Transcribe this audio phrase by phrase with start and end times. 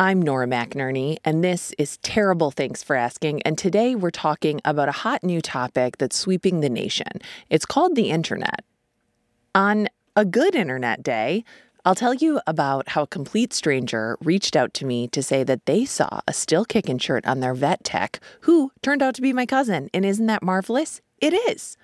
[0.00, 3.42] I'm Nora McInerney, and this is Terrible Thanks for Asking.
[3.42, 7.20] And today we're talking about a hot new topic that's sweeping the nation.
[7.50, 8.64] It's called the internet.
[9.54, 11.44] On a good internet day,
[11.84, 15.66] I'll tell you about how a complete stranger reached out to me to say that
[15.66, 19.34] they saw a still kicking shirt on their vet tech, who turned out to be
[19.34, 19.90] my cousin.
[19.92, 21.02] And isn't that marvelous?
[21.18, 21.76] It is.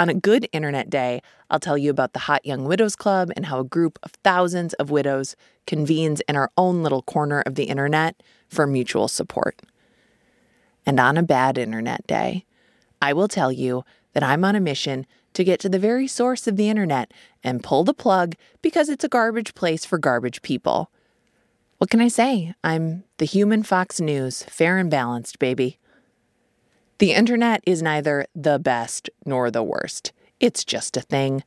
[0.00, 1.20] On a good internet day,
[1.50, 4.72] I'll tell you about the Hot Young Widows Club and how a group of thousands
[4.74, 5.36] of widows
[5.66, 9.60] convenes in our own little corner of the internet for mutual support.
[10.86, 12.46] And on a bad internet day,
[13.02, 16.46] I will tell you that I'm on a mission to get to the very source
[16.46, 17.12] of the internet
[17.44, 20.90] and pull the plug because it's a garbage place for garbage people.
[21.76, 22.54] What can I say?
[22.64, 25.78] I'm the human Fox News, fair and balanced, baby.
[27.00, 30.12] The internet is neither the best nor the worst.
[30.38, 31.42] It's just a thing,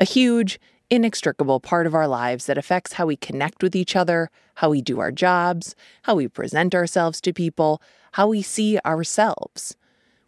[0.00, 0.58] a huge,
[0.90, 4.82] inextricable part of our lives that affects how we connect with each other, how we
[4.82, 7.80] do our jobs, how we present ourselves to people,
[8.14, 9.76] how we see ourselves.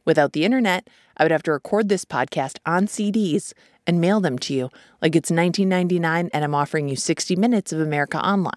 [0.04, 4.38] Without the internet, I would have to record this podcast on CDs and mail them
[4.38, 4.70] to you
[5.02, 8.52] like it's 1999 and I'm offering you 60 minutes of America Online.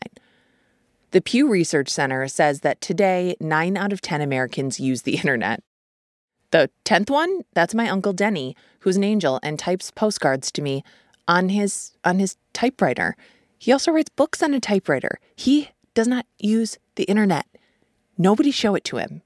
[1.09, 5.63] The Pew Research Center says that today, 9 out of 10 Americans use the internet.
[6.51, 10.83] The 10th one, that's my uncle Denny, who's an angel and types postcards to me
[11.27, 13.15] on his on his typewriter.
[13.57, 15.19] He also writes books on a typewriter.
[15.35, 17.45] He does not use the internet.
[18.17, 19.21] Nobody show it to him.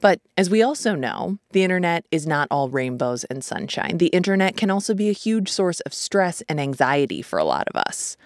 [0.00, 3.98] But as we also know, the internet is not all rainbows and sunshine.
[3.98, 7.68] The internet can also be a huge source of stress and anxiety for a lot
[7.68, 8.16] of us.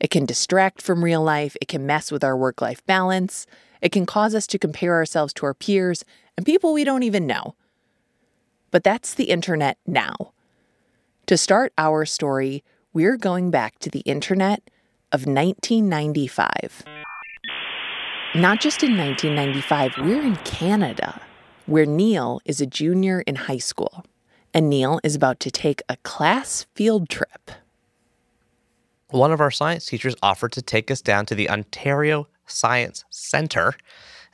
[0.00, 3.46] It can distract from real life, it can mess with our work life balance,
[3.80, 6.04] it can cause us to compare ourselves to our peers
[6.36, 7.54] and people we don't even know.
[8.70, 10.32] But that's the internet now.
[11.26, 12.62] To start our story,
[12.92, 14.70] we're going back to the internet
[15.12, 16.84] of 1995.
[18.34, 21.20] Not just in 1995, we're in Canada,
[21.66, 24.04] where Neil is a junior in high school,
[24.52, 27.50] and Neil is about to take a class field trip.
[29.10, 33.74] One of our science teachers offered to take us down to the Ontario Science Center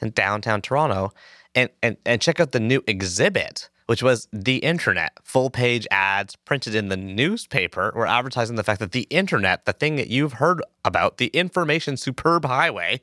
[0.00, 1.12] in downtown Toronto
[1.54, 5.12] and, and, and check out the new exhibit, which was the internet.
[5.22, 9.72] Full page ads printed in the newspaper were advertising the fact that the internet, the
[9.72, 13.00] thing that you've heard about, the information superhighway,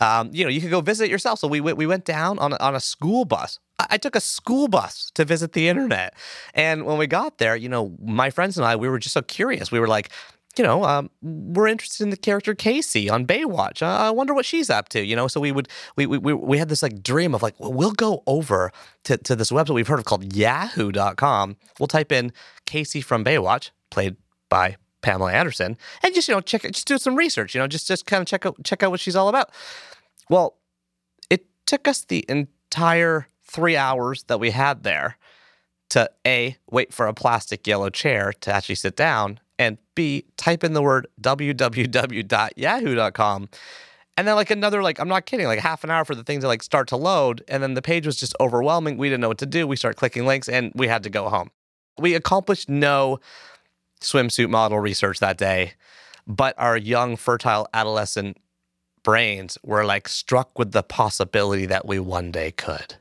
[0.00, 1.38] um, you know, you could go visit yourself.
[1.38, 3.58] So we, we went down on on a school bus.
[3.78, 6.14] I took a school bus to visit the internet.
[6.54, 9.20] And when we got there, you know, my friends and I, we were just so
[9.20, 9.70] curious.
[9.70, 10.10] We were like,
[10.58, 13.82] you know, um, we're interested in the character Casey on Baywatch.
[13.82, 15.28] Uh, I wonder what she's up to, you know.
[15.28, 18.22] So we would we we we had this like dream of like, well, we'll go
[18.26, 18.72] over
[19.04, 21.56] to to this website we've heard of called Yahoo.com.
[21.78, 22.32] We'll type in
[22.64, 24.16] Casey from Baywatch, played
[24.48, 27.86] by Pamela Anderson, and just you know check just do some research, you know, just
[27.86, 29.50] just kind of check out check out what she's all about.
[30.30, 30.56] Well,
[31.30, 35.18] it took us the entire three hours that we had there
[35.90, 40.64] to a wait for a plastic yellow chair to actually sit down and B, type
[40.64, 43.48] in the word www.yahoo.com.
[44.18, 46.40] And then like another like I'm not kidding, like half an hour for the thing
[46.40, 47.44] to like start to load.
[47.48, 48.96] And then the page was just overwhelming.
[48.96, 49.66] We didn't know what to do.
[49.66, 51.50] We started clicking links and we had to go home.
[51.98, 53.20] We accomplished no
[54.00, 55.74] swimsuit model research that day,
[56.26, 58.36] but our young, fertile adolescent
[59.02, 62.96] brains were like struck with the possibility that we one day could.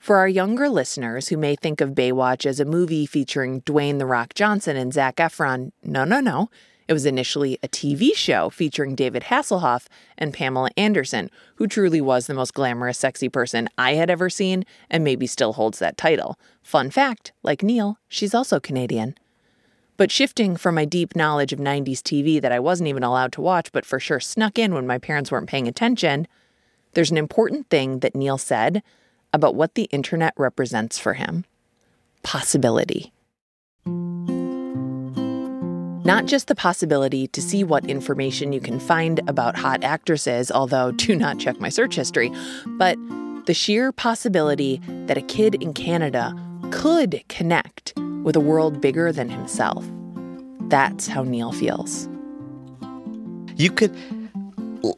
[0.00, 4.06] For our younger listeners who may think of Baywatch as a movie featuring Dwayne The
[4.06, 6.48] Rock Johnson and Zac Efron, no, no, no.
[6.88, 12.26] It was initially a TV show featuring David Hasselhoff and Pamela Anderson, who truly was
[12.26, 16.38] the most glamorous, sexy person I had ever seen and maybe still holds that title.
[16.62, 19.16] Fun fact like Neil, she's also Canadian.
[19.98, 23.42] But shifting from my deep knowledge of 90s TV that I wasn't even allowed to
[23.42, 26.26] watch, but for sure snuck in when my parents weren't paying attention,
[26.94, 28.82] there's an important thing that Neil said
[29.32, 31.44] about what the internet represents for him
[32.22, 33.12] possibility.
[36.04, 40.90] Not just the possibility to see what information you can find about hot actresses, although
[41.06, 42.32] do not check my search history,
[42.78, 42.98] but
[43.46, 46.34] the sheer possibility that a kid in Canada
[46.70, 49.84] could connect with a world bigger than himself.
[50.68, 52.08] That's how Neil feels.
[53.56, 53.96] You could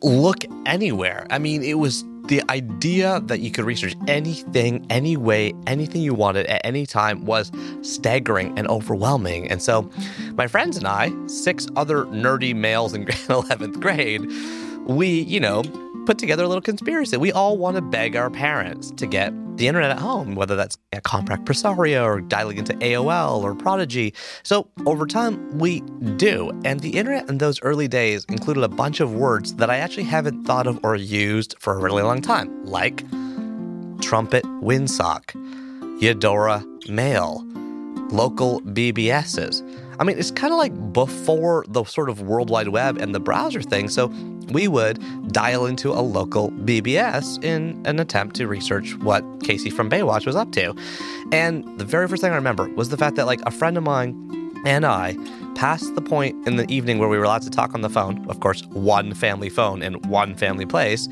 [0.02, 1.26] look anywhere.
[1.30, 6.14] I mean, it was the idea that you could research anything, any way, anything you
[6.14, 7.50] wanted at any time was
[7.82, 9.50] staggering and overwhelming.
[9.50, 9.90] And so,
[10.34, 14.22] my friends and I, six other nerdy males in 11th grade,
[14.86, 15.62] we, you know,
[16.06, 17.16] put together a little conspiracy.
[17.16, 20.76] We all want to beg our parents to get the internet at home, whether that's
[20.92, 24.14] a Compaq Presario or dialing into AOL or Prodigy.
[24.42, 25.80] So over time, we
[26.16, 26.50] do.
[26.64, 30.04] And the internet in those early days included a bunch of words that I actually
[30.04, 33.04] haven't thought of or used for a really long time, like
[34.00, 35.34] Trumpet Winsock,
[36.00, 37.44] Eudora mail,
[38.10, 39.62] local BBSs.
[39.98, 43.20] I mean, it's kind of like before the sort of World Wide Web and the
[43.20, 43.88] browser thing.
[43.88, 44.08] So
[44.50, 44.98] we would
[45.32, 50.36] dial into a local BBS in an attempt to research what Casey from Baywatch was
[50.36, 50.74] up to.
[51.32, 53.84] And the very first thing I remember was the fact that, like, a friend of
[53.84, 54.28] mine
[54.64, 55.16] and I
[55.54, 58.28] passed the point in the evening where we were allowed to talk on the phone,
[58.28, 61.08] of course, one family phone in one family place.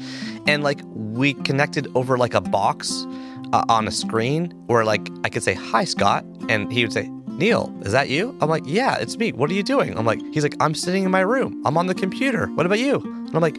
[0.46, 3.06] And, like, we connected over like a box
[3.52, 6.24] uh, on a screen where, like, I could say, Hi, Scott.
[6.48, 7.10] And he would say,
[7.40, 8.36] Neil, is that you?
[8.42, 9.32] I'm like, yeah, it's me.
[9.32, 9.96] What are you doing?
[9.96, 11.62] I'm like, he's like, I'm sitting in my room.
[11.64, 12.48] I'm on the computer.
[12.48, 13.00] What about you?
[13.00, 13.56] And I'm like,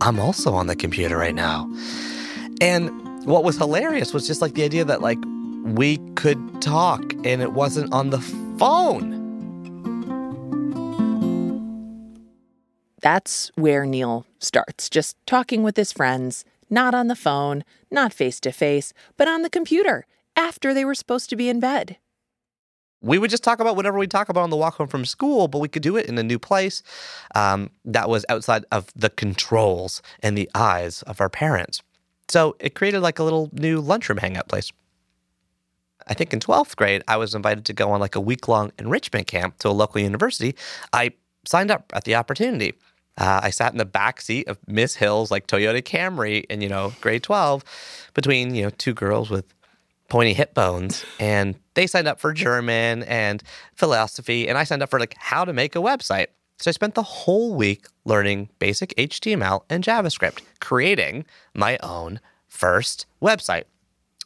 [0.00, 1.68] I'm also on the computer right now.
[2.60, 5.18] And what was hilarious was just like the idea that like
[5.64, 8.20] we could talk and it wasn't on the
[8.56, 9.18] phone.
[13.00, 18.38] That's where Neil starts, just talking with his friends, not on the phone, not face
[18.42, 20.06] to face, but on the computer
[20.36, 21.96] after they were supposed to be in bed
[23.00, 25.48] we would just talk about whatever we talk about on the walk home from school,
[25.48, 26.82] but we could do it in a new place
[27.34, 31.82] um, that was outside of the controls and the eyes of our parents.
[32.28, 34.72] So it created like a little new lunchroom hangout place.
[36.06, 38.72] I think in 12th grade, I was invited to go on like a week long
[38.78, 40.56] enrichment camp to a local university.
[40.92, 41.12] I
[41.46, 42.74] signed up at the opportunity.
[43.16, 46.68] Uh, I sat in the back seat of Miss Hill's like Toyota Camry in, you
[46.68, 47.64] know, grade 12
[48.14, 49.52] between, you know, two girls with
[50.08, 53.40] pointy hip bones and they signed up for German and
[53.72, 56.26] philosophy and I signed up for like how to make a website.
[56.58, 63.06] So I spent the whole week learning basic HTML and JavaScript, creating my own first
[63.22, 63.62] website.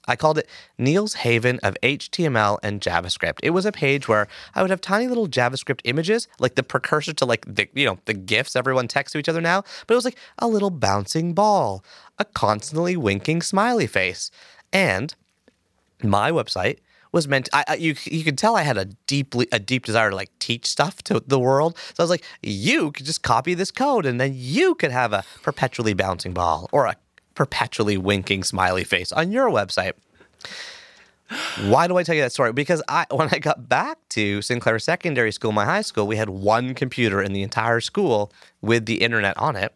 [0.08, 3.40] I called it Neil's Haven of HTML and JavaScript.
[3.42, 7.12] It was a page where I would have tiny little JavaScript images, like the precursor
[7.12, 9.60] to like the you know the gifs everyone texts to each other now.
[9.86, 11.84] But it was like a little bouncing ball,
[12.18, 14.30] a constantly winking smiley face,
[14.72, 15.14] and
[16.02, 16.78] my website
[17.12, 20.10] was meant I, I, you you could tell I had a deeply a deep desire
[20.10, 21.76] to like teach stuff to the world.
[21.94, 25.12] So I was like, you could just copy this code and then you could have
[25.12, 26.96] a perpetually bouncing ball or a
[27.34, 29.92] perpetually winking smiley face on your website.
[31.62, 32.52] Why do I tell you that story?
[32.52, 36.28] Because I when I got back to Sinclair Secondary School, my high school, we had
[36.28, 39.74] one computer in the entire school with the internet on it.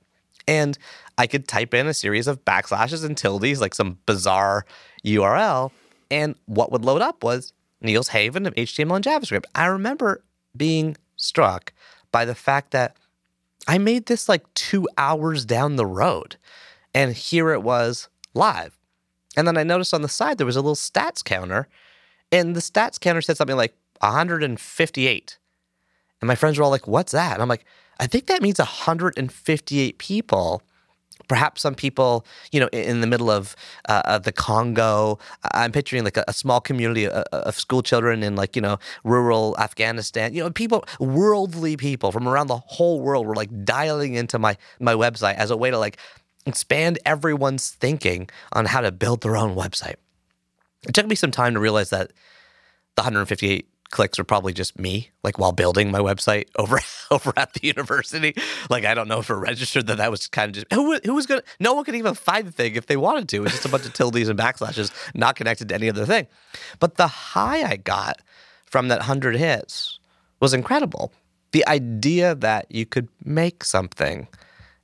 [0.49, 0.79] And
[1.19, 4.65] I could type in a series of backslashes and tildes, like some bizarre
[5.05, 5.73] URL,
[6.11, 9.45] and what would load up was Neil's Haven of HTML and JavaScript.
[9.55, 10.23] I remember
[10.57, 11.73] being struck
[12.13, 12.97] by the fact that
[13.69, 16.37] I made this like two hours down the road,
[16.95, 18.79] and here it was live.
[19.37, 21.69] And then I noticed on the side there was a little stats counter,
[22.33, 25.39] and the stats counter said something like 158.
[26.21, 27.35] And my friends were all like, What's that?
[27.35, 27.65] And I'm like,
[27.99, 30.63] I think that means 158 people
[31.29, 33.57] perhaps some people, you know, in the middle of
[33.89, 35.19] uh, the Congo.
[35.53, 39.57] I'm picturing like a, small community of, of, school children in like you know rural
[39.59, 40.35] Afghanistan.
[40.35, 44.57] You know, people, worldly people from around the whole world were like dialing into my
[44.81, 45.99] my website as a way to like
[46.47, 49.97] expand everyone's thinking on how to build their own website.
[50.87, 52.13] It took me some time to realize that
[52.95, 56.79] the 158 clicks were probably just me, like while building my website over
[57.11, 58.35] over at the university.
[58.69, 61.15] Like I don't know if it registered that that was kind of just who who
[61.15, 61.43] was gonna.
[61.61, 63.45] No one could even find the thing if they wanted to.
[63.45, 66.27] It's just a bunch of tildes and backslashes, not connected to any other thing.
[66.79, 68.21] But the high I got
[68.67, 69.99] from that hundred hits
[70.41, 71.11] was incredible.
[71.53, 74.29] The idea that you could make something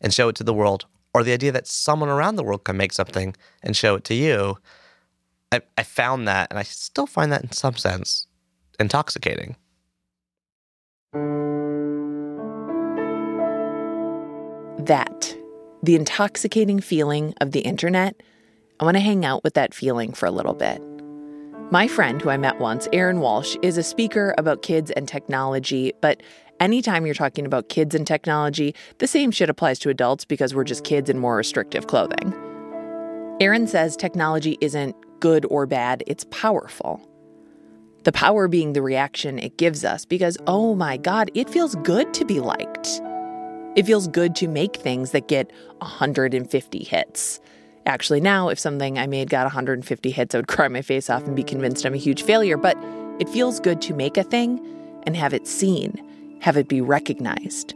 [0.01, 2.79] and show it to the world, or the idea that someone around the world can
[2.79, 4.57] make something and show it to you.
[5.53, 8.27] I, I found that, and I still find that in some sense
[8.79, 9.57] intoxicating.
[14.87, 15.37] That,
[15.83, 18.21] the intoxicating feeling of the internet,
[18.81, 20.83] I want to hang out with that feeling for a little bit.
[21.71, 25.93] My friend who I met once, Aaron Walsh, is a speaker about kids and technology,
[26.01, 26.23] but
[26.61, 30.65] anytime you're talking about kids and technology, the same shit applies to adults because we're
[30.65, 32.35] just kids in more restrictive clothing.
[33.41, 37.01] Aaron says technology isn't good or bad, it's powerful.
[38.05, 42.13] The power being the reaction it gives us because, oh my God, it feels good
[42.15, 43.01] to be liked.
[43.77, 47.41] It feels good to make things that get 150 hits.
[47.87, 51.25] Actually, now, if something I made got 150 hits, I would cry my face off
[51.25, 52.57] and be convinced I'm a huge failure.
[52.57, 52.77] But
[53.19, 54.61] it feels good to make a thing
[55.05, 57.75] and have it seen, have it be recognized.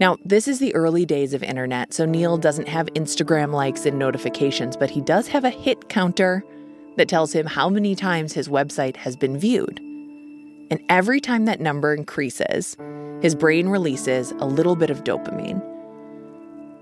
[0.00, 3.98] Now, this is the early days of internet, so Neil doesn't have Instagram likes and
[3.98, 6.44] notifications, but he does have a hit counter
[6.98, 9.78] that tells him how many times his website has been viewed.
[10.70, 12.76] And every time that number increases,
[13.22, 15.62] his brain releases a little bit of dopamine.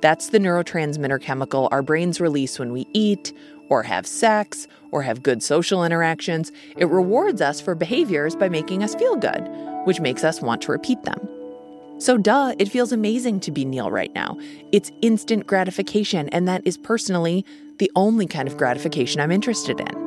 [0.00, 3.32] That's the neurotransmitter chemical our brains release when we eat,
[3.68, 6.52] or have sex, or have good social interactions.
[6.76, 9.48] It rewards us for behaviors by making us feel good,
[9.84, 11.28] which makes us want to repeat them.
[11.98, 14.38] So, duh, it feels amazing to be Neil right now.
[14.70, 17.44] It's instant gratification, and that is personally
[17.78, 20.05] the only kind of gratification I'm interested in.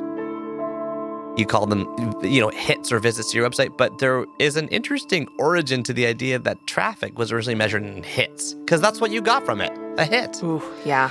[1.36, 1.86] You call them,
[2.22, 5.92] you know, hits or visits to your website, but there is an interesting origin to
[5.92, 9.60] the idea that traffic was originally measured in hits, because that's what you got from
[9.60, 10.42] it a hit.
[10.42, 11.10] Ooh, yeah.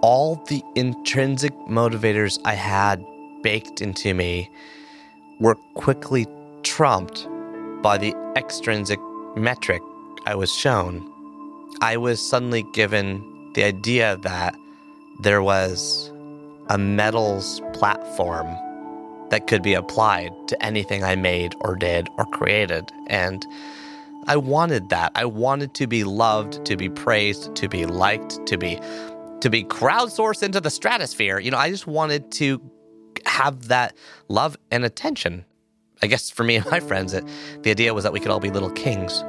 [0.00, 3.04] All the intrinsic motivators I had
[3.42, 4.50] baked into me
[5.40, 6.26] were quickly
[6.62, 7.26] trumped
[7.82, 9.00] by the extrinsic
[9.36, 9.82] metric
[10.26, 11.08] I was shown,
[11.80, 14.54] I was suddenly given the idea that
[15.20, 16.12] there was
[16.68, 18.56] a metals platform
[19.32, 22.92] that could be applied to anything I made or did or created.
[23.06, 23.46] And
[24.26, 25.10] I wanted that.
[25.14, 28.78] I wanted to be loved, to be praised, to be liked, to be
[29.40, 31.38] to be crowdsourced into the stratosphere.
[31.38, 32.60] You know, I just wanted to
[33.24, 33.96] have that
[34.28, 35.46] love and attention.
[36.02, 37.24] I guess for me and my friends, it,
[37.62, 39.24] the idea was that we could all be little kings.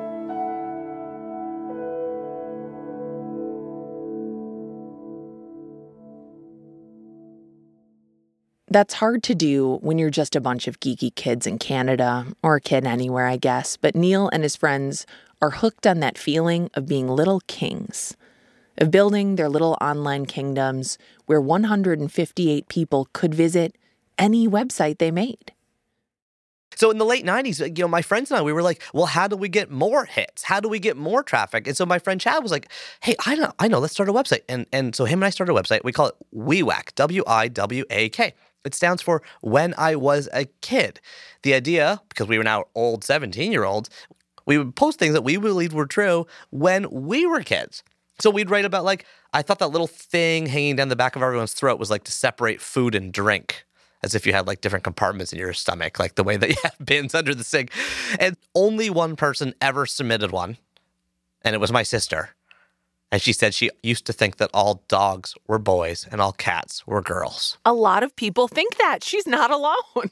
[8.73, 12.55] That's hard to do when you're just a bunch of geeky kids in Canada, or
[12.55, 13.77] a kid anywhere, I guess.
[13.77, 15.05] But Neil and his friends
[15.43, 18.17] are hooked on that feeling of being little kings,
[18.79, 23.77] of building their little online kingdoms where 158 people could visit
[24.17, 25.51] any website they made.
[26.75, 29.05] So in the late 90s, you know, my friends and I, we were like, well,
[29.05, 30.41] how do we get more hits?
[30.41, 31.67] How do we get more traffic?
[31.67, 34.13] And so my friend Chad was like, hey, I know, I know, let's start a
[34.13, 34.41] website.
[34.49, 35.83] And and so him and I started a website.
[35.83, 38.33] We call it WIWAK, W-I-W-A-K.
[38.65, 40.99] It stands for When I Was a Kid.
[41.43, 43.89] The idea, because we were now old 17 year olds,
[44.45, 47.83] we would post things that we believed were true when we were kids.
[48.19, 51.23] So we'd write about, like, I thought that little thing hanging down the back of
[51.23, 53.65] everyone's throat was like to separate food and drink,
[54.03, 56.55] as if you had like different compartments in your stomach, like the way that you
[56.63, 57.71] have bins under the sink.
[58.19, 60.57] And only one person ever submitted one,
[61.43, 62.29] and it was my sister.
[63.13, 66.87] And she said she used to think that all dogs were boys and all cats
[66.87, 67.59] were girls.
[67.63, 69.03] A lot of people think that.
[69.03, 70.09] She's not alone.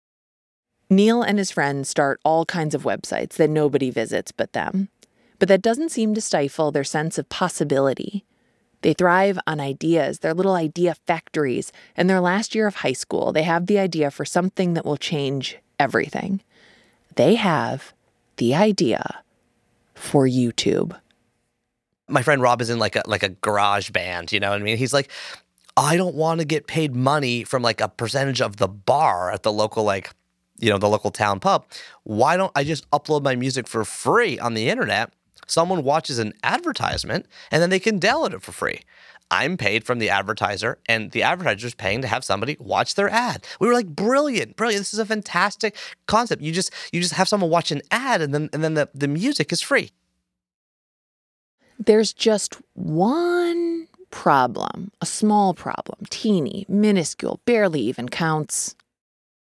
[0.88, 4.88] Neil and his friends start all kinds of websites that nobody visits but them.
[5.38, 8.24] But that doesn't seem to stifle their sense of possibility.
[8.80, 11.70] They thrive on ideas, their little idea factories.
[11.98, 14.96] In their last year of high school, they have the idea for something that will
[14.96, 16.40] change everything.
[17.14, 17.92] They have
[18.38, 19.22] the idea
[19.94, 20.98] for YouTube
[22.12, 24.64] my friend Rob is in like a like a garage band, you know what I
[24.64, 24.76] mean?
[24.76, 25.10] He's like,
[25.76, 29.42] I don't want to get paid money from like a percentage of the bar at
[29.42, 30.10] the local like
[30.58, 31.66] you know the local town pub.
[32.04, 35.12] Why don't I just upload my music for free on the internet?
[35.46, 38.80] Someone watches an advertisement and then they can download it for free.
[39.32, 43.46] I'm paid from the advertiser, and the advertiser's paying to have somebody watch their ad.
[43.60, 44.82] We were like, brilliant, brilliant.
[44.82, 45.74] This is a fantastic
[46.06, 46.42] concept.
[46.42, 49.08] You just you just have someone watch an ad, and then and then the, the
[49.08, 49.90] music is free.
[51.86, 58.76] There's just one problem, a small problem, teeny, minuscule, barely even counts.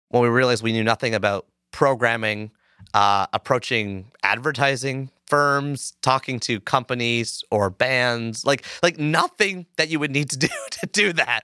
[0.09, 2.51] When we realized we knew nothing about programming,
[2.93, 10.11] uh, approaching advertising firms, talking to companies or bands, like like nothing that you would
[10.11, 11.41] need to do to do that.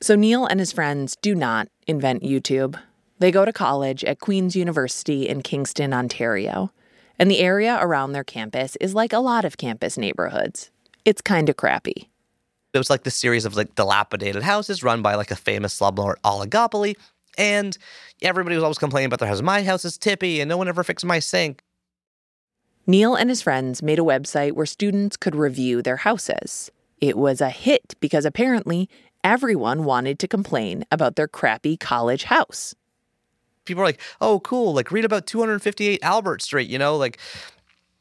[0.00, 2.78] So Neil and his friends do not invent YouTube.
[3.18, 6.72] They go to college at Queen's University in Kingston, Ontario.
[7.18, 10.70] And the area around their campus is like a lot of campus neighborhoods.
[11.04, 12.10] It's kind of crappy.
[12.72, 16.16] It was like the series of like dilapidated houses run by like a famous slumlord
[16.24, 16.96] oligopoly.
[17.38, 17.76] And
[18.22, 19.42] everybody was always complaining about their house.
[19.42, 21.62] My house is tippy and no one ever fixed my sink.
[22.86, 26.70] Neil and his friends made a website where students could review their houses.
[27.00, 28.88] It was a hit because apparently
[29.22, 32.74] everyone wanted to complain about their crappy college house
[33.64, 34.74] people are like, oh, cool.
[34.74, 37.18] Like, read about 258 Albert Street, you know, like,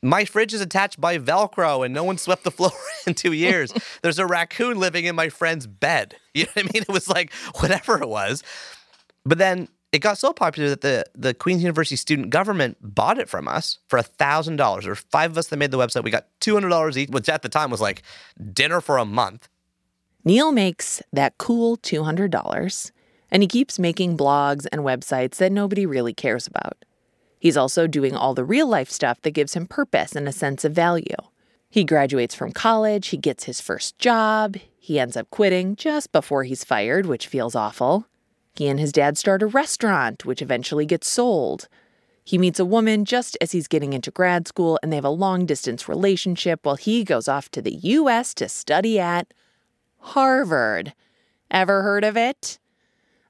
[0.04, 2.72] my fridge is attached by Velcro and no one swept the floor
[3.08, 3.74] in two years.
[4.02, 6.16] There's a raccoon living in my friend's bed.
[6.36, 6.82] You know what I mean?
[6.82, 8.42] It was like whatever it was.
[9.24, 13.30] But then it got so popular that the, the Queen's University student government bought it
[13.30, 14.58] from us for $1,000.
[14.58, 16.04] There were five of us that made the website.
[16.04, 18.02] We got $200 each, which at the time was like
[18.52, 19.48] dinner for a month.
[20.26, 22.92] Neil makes that cool $200
[23.34, 26.86] and he keeps making blogs and websites that nobody really cares about.
[27.40, 30.64] He's also doing all the real life stuff that gives him purpose and a sense
[30.64, 31.18] of value.
[31.68, 36.44] He graduates from college, he gets his first job, he ends up quitting just before
[36.44, 38.06] he's fired, which feels awful.
[38.54, 41.68] He and his dad start a restaurant, which eventually gets sold.
[42.24, 45.10] He meets a woman just as he's getting into grad school, and they have a
[45.10, 49.34] long distance relationship while he goes off to the US to study at
[49.98, 50.94] Harvard.
[51.50, 52.60] Ever heard of it?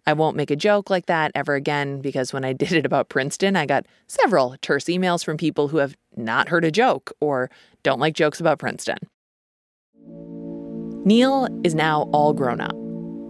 [0.06, 3.10] I won't make a joke like that ever again because when I did it about
[3.10, 7.50] Princeton, I got several terse emails from people who have not heard a joke or
[7.84, 8.98] don't like jokes about Princeton.
[11.06, 12.76] Neil is now all grown up.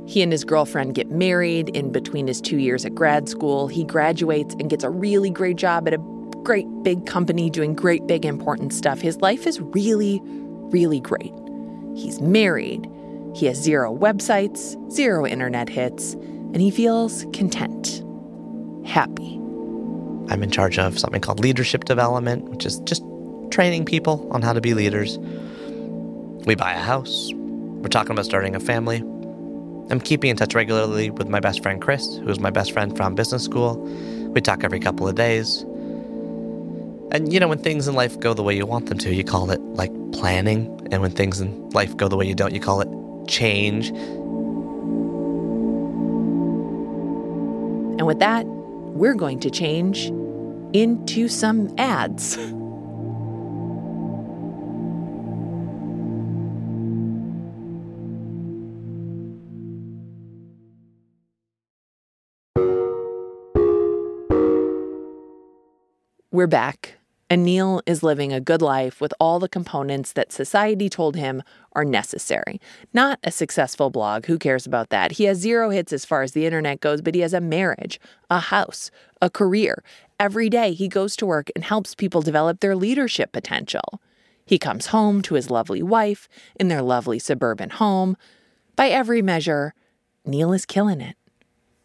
[0.05, 3.67] He and his girlfriend get married in between his two years at grad school.
[3.67, 5.97] He graduates and gets a really great job at a
[6.43, 8.99] great big company doing great big important stuff.
[8.99, 11.33] His life is really, really great.
[11.95, 12.87] He's married.
[13.33, 16.15] He has zero websites, zero internet hits,
[16.53, 18.03] and he feels content,
[18.85, 19.35] happy.
[20.29, 23.03] I'm in charge of something called leadership development, which is just
[23.51, 25.17] training people on how to be leaders.
[26.45, 27.31] We buy a house.
[27.33, 28.97] We're talking about starting a family.
[29.89, 33.15] I'm keeping in touch regularly with my best friend Chris, who's my best friend from
[33.15, 33.75] business school.
[34.33, 35.61] We talk every couple of days.
[37.11, 39.23] And you know, when things in life go the way you want them to, you
[39.23, 40.87] call it like planning.
[40.91, 43.91] And when things in life go the way you don't, you call it change.
[48.03, 50.11] And with that, we're going to change
[50.73, 52.37] into some ads.
[66.29, 66.97] We're back,
[67.33, 71.41] and Neil is living a good life with all the components that society told him
[71.71, 72.61] are necessary.
[72.93, 75.13] Not a successful blog, who cares about that?
[75.13, 77.99] He has zero hits as far as the internet goes, but he has a marriage,
[78.29, 79.83] a house, a career.
[80.19, 83.99] Every day he goes to work and helps people develop their leadership potential.
[84.45, 88.15] He comes home to his lovely wife in their lovely suburban home.
[88.75, 89.73] By every measure,
[90.23, 91.15] Neil is killing it.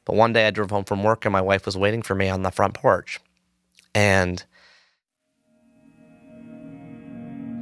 [0.05, 2.29] But one day I drove home from work and my wife was waiting for me
[2.29, 3.19] on the front porch.
[3.95, 4.45] And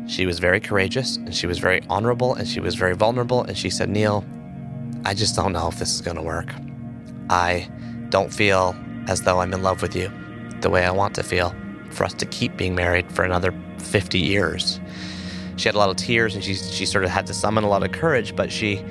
[0.06, 3.42] she was very courageous and she was very honorable and she was very vulnerable.
[3.42, 4.24] And she said, Neil,
[5.04, 6.54] I just don't know if this is going to work.
[7.28, 7.68] I
[8.08, 8.76] don't feel
[9.08, 10.10] as though I'm in love with you
[10.60, 11.54] the way I want to feel
[11.90, 14.80] for us to keep being married for another 50 years.
[15.56, 17.68] She had a lot of tears and she, she sort of had to summon a
[17.68, 18.84] lot of courage, but she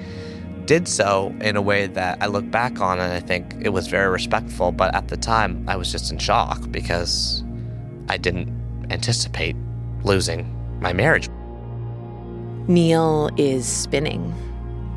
[0.66, 3.88] did so in a way that I look back on and I think it was
[3.88, 4.72] very respectful.
[4.72, 7.44] But at the time, I was just in shock because
[8.10, 8.50] I didn't
[8.89, 9.56] anticipate
[10.04, 11.30] losing my marriage.
[12.68, 14.34] Neil is spinning.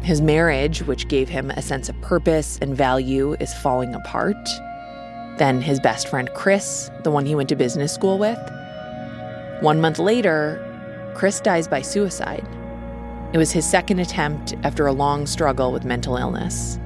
[0.02, 4.36] His marriage, which gave him a sense of purpose and value, is falling apart.
[5.38, 8.38] Then his best friend Chris, the one he went to business school with.
[9.60, 10.64] One month later,
[11.14, 12.46] Chris dies by suicide.
[13.32, 16.78] It was his second attempt after a long struggle with mental illness.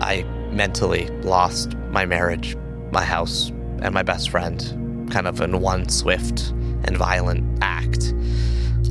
[0.00, 2.56] I mentally lost my marriage,
[2.90, 6.50] my house, and my best friend, kind of in one swift
[6.84, 8.14] and violent act,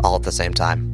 [0.03, 0.91] all at the same time.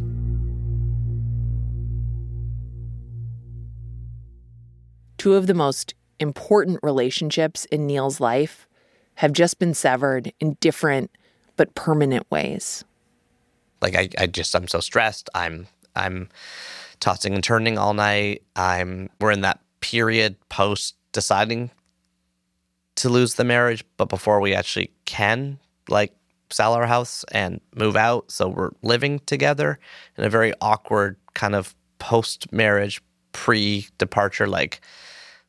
[5.18, 8.68] Two of the most important relationships in Neil's life
[9.16, 11.12] have just been severed in different
[11.58, 12.84] but permanent ways.
[13.82, 15.30] Like I, I just I'm so stressed.
[15.36, 16.30] I'm I'm
[17.00, 18.44] tossing and turning all night.
[18.56, 21.72] I'm we're in that period post deciding
[23.02, 25.60] to lose the marriage, but before we actually can
[25.90, 26.14] like
[26.52, 28.32] sell our house and move out.
[28.32, 29.80] So we're living together
[30.18, 34.82] in a very awkward kind of post marriage, pre departure, like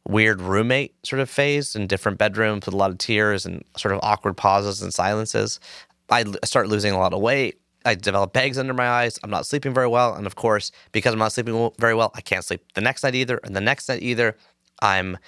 [0.09, 3.95] weird roommate sort of phase in different bedrooms with a lot of tears and sort
[3.95, 5.61] of awkward pauses and silences.
[6.09, 7.61] I start losing a lot of weight.
[7.85, 9.19] I develop bags under my eyes.
[9.23, 10.15] I'm not sleeping very well.
[10.15, 13.15] And of course, because I'm not sleeping very well, I can't sleep the next night
[13.15, 13.41] either.
[13.45, 14.37] And the next night either,
[14.81, 15.19] I'm,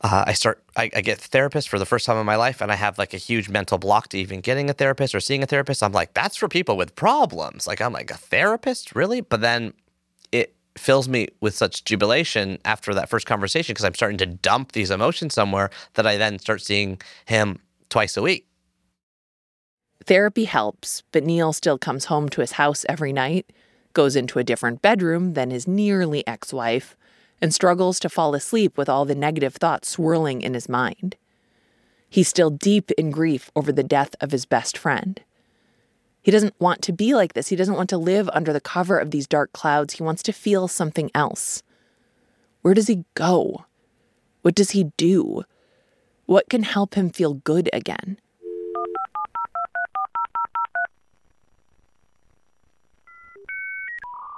[0.00, 2.60] uh, I start, I, I get therapist for the first time in my life.
[2.60, 5.42] And I have like a huge mental block to even getting a therapist or seeing
[5.42, 5.82] a therapist.
[5.82, 7.66] I'm like, that's for people with problems.
[7.66, 8.94] Like, I'm like, a therapist?
[8.94, 9.20] Really?
[9.20, 9.72] But then
[10.30, 14.72] it fills me with such jubilation after that first conversation because I'm starting to dump
[14.72, 17.58] these emotions somewhere that I then start seeing him
[17.88, 18.48] twice a week
[20.08, 23.52] Therapy helps, but Neil still comes home to his house every night,
[23.92, 26.96] goes into a different bedroom than his nearly ex wife,
[27.40, 31.16] and struggles to fall asleep with all the negative thoughts swirling in his mind.
[32.10, 35.20] He's still deep in grief over the death of his best friend.
[36.22, 37.48] He doesn't want to be like this.
[37.48, 39.94] He doesn't want to live under the cover of these dark clouds.
[39.94, 41.62] He wants to feel something else.
[42.62, 43.64] Where does he go?
[44.42, 45.44] What does he do?
[46.26, 48.18] What can help him feel good again?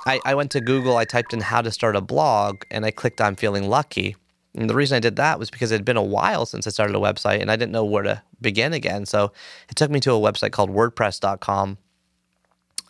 [0.06, 2.90] I, I went to Google, I typed in how to start a blog, and I
[2.90, 4.16] clicked on feeling lucky.
[4.54, 6.70] And the reason I did that was because it had been a while since I
[6.70, 9.06] started a website and I didn't know where to begin again.
[9.06, 9.32] So
[9.68, 11.78] it took me to a website called WordPress.com.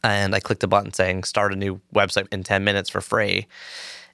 [0.03, 3.47] And I clicked a button saying start a new website in 10 minutes for free.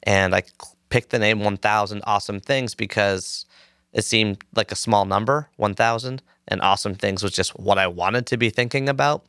[0.03, 0.43] And I
[0.89, 3.47] picked the name 1000 Awesome Things because
[3.93, 6.23] it seemed like a small number, 1000.
[6.49, 9.25] And Awesome Things was just what I wanted to be thinking about.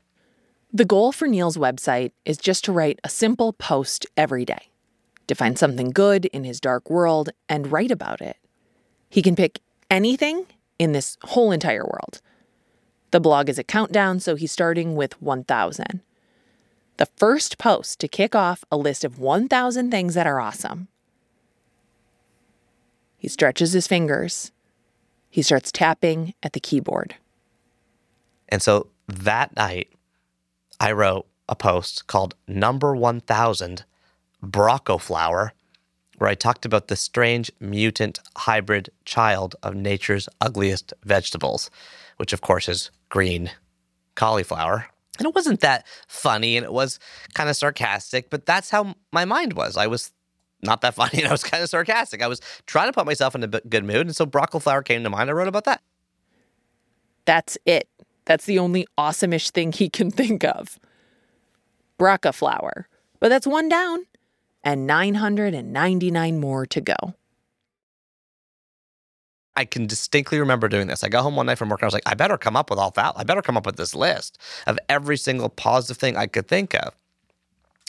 [0.78, 4.70] The goal for Neil's website is just to write a simple post every day,
[5.26, 8.38] to find something good in his dark world and write about it.
[9.10, 10.46] He can pick anything
[10.78, 12.22] in this whole entire world.
[13.10, 16.02] The blog is a countdown, so he's starting with 1,000.
[16.98, 20.90] The first post to kick off a list of 1,000 things that are awesome.
[23.18, 24.52] He stretches his fingers.
[25.32, 27.16] He starts tapping at the keyboard.
[28.48, 29.90] And so that night,
[30.80, 33.84] I wrote a post called Number 1000
[34.44, 35.52] Broccoflower,
[36.18, 41.70] where I talked about the strange mutant hybrid child of nature's ugliest vegetables,
[42.18, 43.52] which of course is green
[44.16, 44.88] cauliflower.
[45.18, 47.00] And it wasn't that funny and it was
[47.34, 49.78] kind of sarcastic, but that's how my mind was.
[49.78, 50.12] I was
[50.62, 52.22] not that funny and I was kind of sarcastic.
[52.22, 54.08] I was trying to put myself in a good mood.
[54.08, 55.30] And so broccoli flower came to mind.
[55.30, 55.82] I wrote about that.
[57.26, 57.90] That's it.
[58.28, 60.80] That's the only awesome-ish thing he can think of.
[61.98, 62.86] Broccoflower.
[63.20, 64.06] But that's one down
[64.63, 66.96] and 999 more to go.
[69.56, 71.04] I can distinctly remember doing this.
[71.04, 72.70] I got home one night from work and I was like, I better come up
[72.70, 73.13] with all that.
[73.16, 74.38] I better come up with this list
[74.68, 76.94] of every single positive thing I could think of.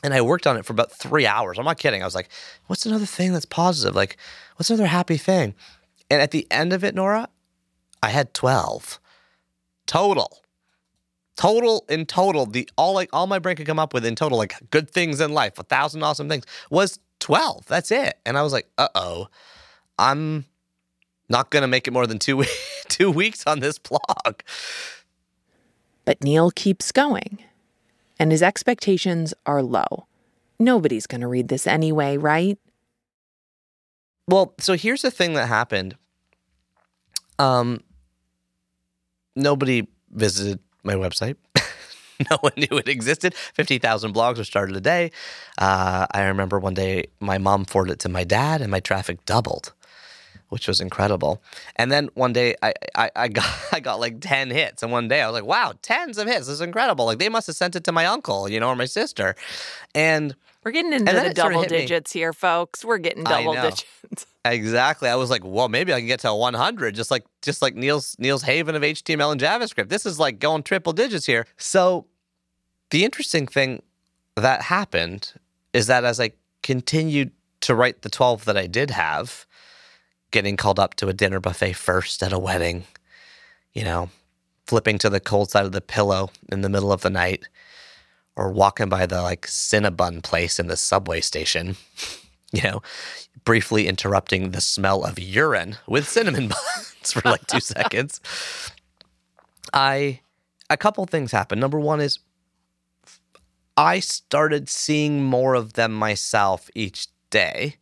[0.03, 1.59] And I worked on it for about three hours.
[1.59, 2.01] I'm not kidding.
[2.01, 2.31] I was like,
[2.69, 3.95] what's another thing that's positive?
[3.95, 4.17] Like,
[4.57, 5.55] what's another happy thing?
[6.09, 7.29] And at the end of it, Nora,
[8.03, 9.01] I had 12
[9.89, 10.43] total.
[11.37, 14.39] Total in total, the all like all my brain could come up with in total,
[14.39, 17.67] like good things in life, a thousand awesome things, was 12.
[17.67, 18.19] That's it.
[18.27, 19.29] And I was like, uh oh,
[19.99, 20.45] I'm
[21.29, 22.45] not gonna make it more than two
[22.89, 24.41] two weeks on this blog.
[26.05, 27.39] But Neil keeps going,
[28.19, 30.07] and his expectations are low.
[30.59, 32.59] Nobody's gonna read this anyway, right?
[34.27, 35.97] Well, so here's the thing that happened.
[37.39, 37.83] Um,
[39.39, 41.37] nobody visited my website.
[42.31, 43.35] no one knew it existed.
[43.35, 45.11] 50,000 blogs were started a day.
[45.57, 49.25] Uh, I remember one day my mom forwarded it to my dad and my traffic
[49.25, 49.73] doubled,
[50.49, 51.43] which was incredible.
[51.77, 54.83] And then one day I, I, I, got, I got like 10 hits.
[54.83, 56.41] And one day I was like, wow, tens of hits.
[56.41, 57.05] This is incredible.
[57.07, 59.37] Like they must have sent it to my uncle, you know, or my sister.
[59.95, 62.21] And we're getting into the double digits me.
[62.21, 62.85] here, folks.
[62.85, 64.27] We're getting double digits.
[64.53, 65.09] Exactly.
[65.09, 68.17] I was like, well, maybe I can get to 100, just like just like Neil's
[68.19, 69.89] Neil's haven of HTML and JavaScript.
[69.89, 71.47] This is like going triple digits here.
[71.57, 72.07] So
[72.91, 73.83] the interesting thing
[74.37, 75.33] that happened
[75.73, 76.33] is that as I
[76.63, 79.47] continued to write the 12 that I did have,
[80.31, 82.85] getting called up to a dinner buffet first at a wedding,
[83.73, 84.11] you know,
[84.67, 87.49] flipping to the cold side of the pillow in the middle of the night,
[88.37, 91.77] or walking by the like Cinnabon place in the subway station,
[92.53, 92.83] you know,
[93.45, 98.21] briefly interrupting the smell of urine with cinnamon buns for like two seconds.
[99.73, 100.21] I,
[100.71, 101.61] a couple things happened.
[101.61, 102.19] Number one is
[103.77, 107.77] I started seeing more of them myself each day.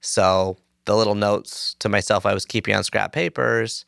[0.00, 3.84] So the little notes to myself I was keeping on scrap papers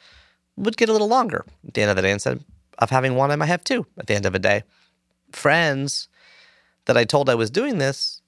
[0.56, 2.12] would get a little longer at the end of the day.
[2.12, 2.44] Instead
[2.78, 4.62] of having one, I might have two at the end of a day.
[5.32, 6.08] Friends
[6.86, 8.22] that I told I was doing this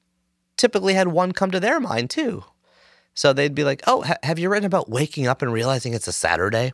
[0.56, 2.44] typically had one come to their mind too.
[3.14, 6.08] So they'd be like, "Oh, ha- have you written about waking up and realizing it's
[6.08, 6.72] a Saturday?"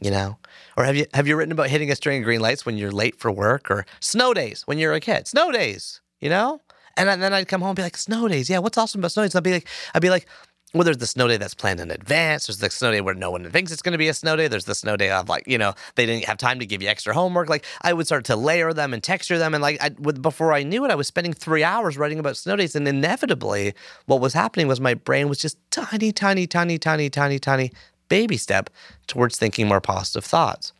[0.00, 0.38] You know,
[0.76, 2.92] or have you have you written about hitting a string of green lights when you're
[2.92, 5.26] late for work, or snow days when you're a kid?
[5.26, 6.60] Snow days, you know.
[6.96, 8.58] And then I'd come home and be like, "Snow days, yeah.
[8.58, 10.26] What's awesome about snow days?" I'd be like, "I'd be like,
[10.74, 12.46] well, there's the snow day that's planned in advance.
[12.46, 14.48] There's the snow day where no one thinks it's going to be a snow day.
[14.48, 16.88] There's the snow day of like, you know, they didn't have time to give you
[16.88, 17.48] extra homework.
[17.48, 19.54] Like I would start to layer them and texture them.
[19.54, 22.36] And like I, with, before I knew it, I was spending three hours writing about
[22.36, 22.76] snow days.
[22.76, 23.72] And inevitably
[24.04, 27.72] what was happening was my brain was just tiny, tiny, tiny, tiny, tiny, tiny
[28.10, 28.68] baby step
[29.06, 30.74] towards thinking more positive thoughts.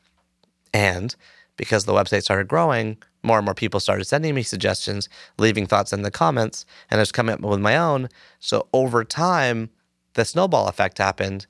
[0.75, 1.17] And
[1.57, 5.93] because the website started growing, more and more people started sending me suggestions, leaving thoughts
[5.93, 8.09] in the comments, and I was coming up with my own.
[8.39, 9.71] So over time,
[10.19, 11.47] the snowball effect happened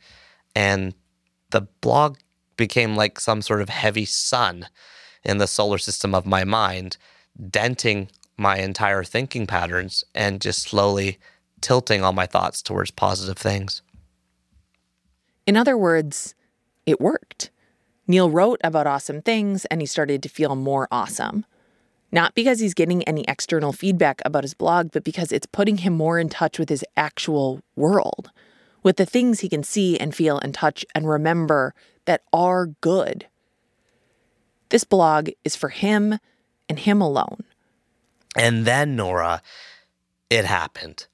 [0.55, 0.95] and
[1.51, 2.19] the blog
[2.59, 4.67] became like some sort of heavy sun
[5.25, 6.99] in the solar system of my mind,
[7.51, 11.19] denting my entire thinking patterns and just slowly
[11.63, 13.81] tilting all my thoughts towards positive things.
[15.47, 16.35] In other words,
[16.85, 17.51] it worked.
[18.07, 21.47] Neil wrote about awesome things and he started to feel more awesome.
[22.13, 25.95] Not because he's getting any external feedback about his blog, but because it's putting him
[25.95, 28.31] more in touch with his actual world,
[28.83, 33.27] with the things he can see and feel and touch and remember that are good.
[34.71, 36.19] This blog is for him
[36.69, 37.45] and him alone.
[38.37, 39.43] And then, Nora,
[40.31, 41.07] it happened.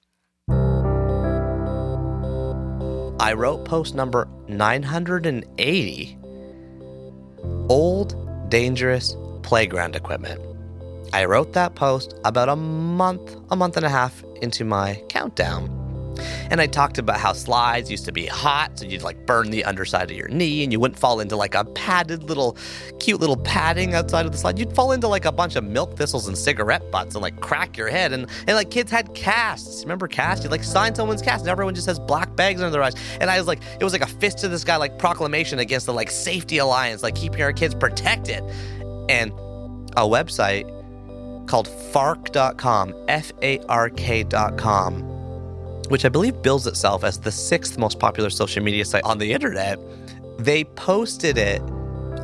[3.21, 6.19] I wrote post number 980
[7.69, 10.41] Old, Dangerous Playground Equipment.
[11.13, 15.84] I wrote that post about a month, a month and a half into my countdown.
[16.51, 19.65] And I talked about how slides used to be hot, so you'd like burn the
[19.65, 22.57] underside of your knee and you wouldn't fall into like a padded little,
[22.99, 24.59] cute little padding outside of the slide.
[24.59, 27.77] You'd fall into like a bunch of milk thistles and cigarette butts and like crack
[27.77, 28.13] your head.
[28.13, 29.83] And, and like kids had casts.
[29.83, 30.45] Remember casts?
[30.45, 32.95] You'd like sign someone's cast and everyone just has black bags under their eyes.
[33.21, 35.87] And I was like, it was like a fist to this guy like proclamation against
[35.87, 38.43] the like safety alliance, like keeping our kids protected.
[39.09, 39.33] And
[39.97, 40.69] a website
[41.47, 45.14] called fark.com, F A R K.com
[45.89, 49.33] which I believe bills itself as the sixth most popular social media site on the
[49.33, 49.79] internet,
[50.39, 51.61] they posted it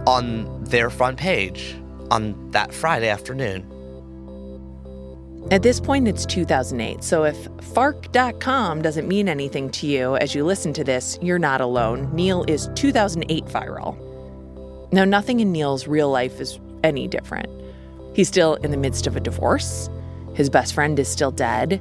[0.06, 1.76] on their front page
[2.10, 3.66] on that Friday afternoon.
[5.50, 10.44] At this point, it's 2008, so if Fark.com doesn't mean anything to you as you
[10.44, 12.14] listen to this, you're not alone.
[12.14, 13.96] Neil is 2008 viral.
[14.92, 17.48] Now, nothing in Neil's real life is any different.
[18.14, 19.88] He's still in the midst of a divorce.
[20.34, 21.80] His best friend is still dead.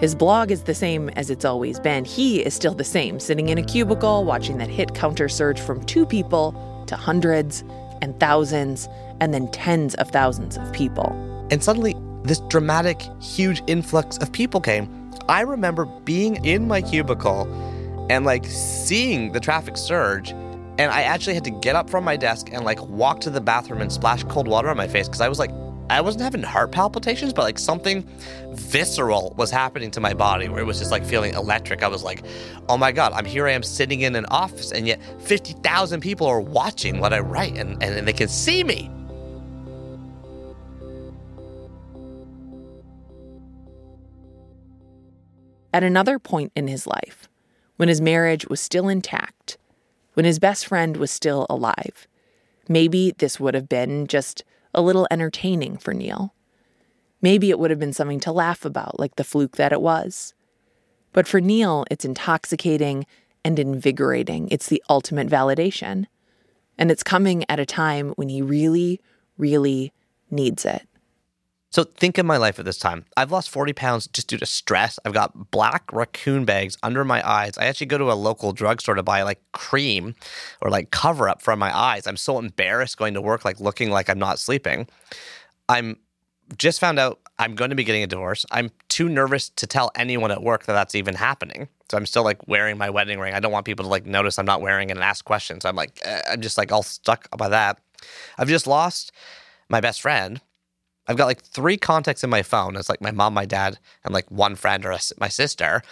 [0.00, 2.06] His blog is the same as it's always been.
[2.06, 5.84] He is still the same, sitting in a cubicle, watching that hit counter surge from
[5.84, 7.62] two people to hundreds
[8.00, 8.88] and thousands,
[9.20, 11.12] and then tens of thousands of people.
[11.50, 15.12] And suddenly, this dramatic, huge influx of people came.
[15.28, 17.46] I remember being in my cubicle
[18.08, 20.30] and like seeing the traffic surge.
[20.30, 23.40] And I actually had to get up from my desk and like walk to the
[23.42, 25.50] bathroom and splash cold water on my face because I was like
[25.90, 28.08] I wasn't having heart palpitations, but like something
[28.52, 31.82] visceral was happening to my body where it was just like feeling electric.
[31.82, 32.22] I was like,
[32.68, 36.28] oh my God, I'm here I am sitting in an office and yet 50,000 people
[36.28, 38.88] are watching what I write and, and they can see me.
[45.74, 47.28] At another point in his life,
[47.78, 49.58] when his marriage was still intact,
[50.14, 52.06] when his best friend was still alive,
[52.68, 56.34] maybe this would have been just a little entertaining for Neil.
[57.22, 60.34] Maybe it would have been something to laugh about, like the fluke that it was.
[61.12, 63.06] But for Neil, it's intoxicating
[63.44, 64.48] and invigorating.
[64.50, 66.06] It's the ultimate validation.
[66.78, 69.00] And it's coming at a time when he really,
[69.36, 69.92] really
[70.30, 70.86] needs it.
[71.70, 73.04] So think of my life at this time.
[73.16, 74.98] I've lost 40 pounds just due to stress.
[75.04, 77.56] I've got black raccoon bags under my eyes.
[77.56, 80.16] I actually go to a local drugstore to buy like cream
[80.60, 82.08] or like cover up from my eyes.
[82.08, 84.88] I'm so embarrassed going to work, like looking like I'm not sleeping.
[85.68, 85.96] I'm
[86.58, 88.44] just found out I'm going to be getting a divorce.
[88.50, 91.68] I'm too nervous to tell anyone at work that that's even happening.
[91.88, 93.32] So I'm still like wearing my wedding ring.
[93.32, 95.64] I don't want people to like notice I'm not wearing it and ask questions.
[95.64, 97.78] I'm like, uh, I'm just like all stuck by that.
[98.38, 99.12] I've just lost
[99.68, 100.40] my best friend
[101.06, 102.76] I've got like three contacts in my phone.
[102.76, 105.82] It's like my mom, my dad, and like one friend or a, my sister.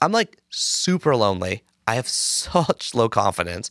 [0.00, 1.62] I'm like super lonely.
[1.86, 3.70] I have such low confidence.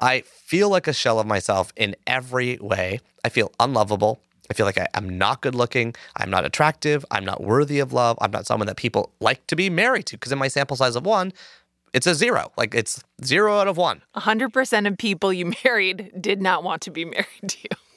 [0.00, 3.00] I feel like a shell of myself in every way.
[3.24, 4.20] I feel unlovable.
[4.50, 5.94] I feel like I, am not good looking.
[6.16, 7.04] I'm not attractive.
[7.10, 8.16] I'm not worthy of love.
[8.20, 10.16] I'm not someone that people like to be married to.
[10.16, 11.32] Because in my sample size of one,
[11.92, 12.52] it's a zero.
[12.56, 14.02] Like it's zero out of one.
[14.16, 17.87] 100% of people you married did not want to be married to you.